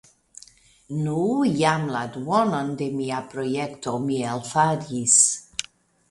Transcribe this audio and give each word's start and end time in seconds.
Nu, 1.01 1.17
jam 1.57 1.83
la 1.95 2.01
duonon 2.15 2.71
de 2.79 2.87
mia 3.01 3.19
projekto 3.33 3.93
mi 4.07 4.17
elfaris. 4.31 5.19